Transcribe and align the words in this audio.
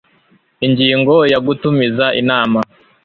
ingingo 0.65 1.15
ya 1.31 1.39
gutumiza 1.45 2.05
inama 2.21 2.59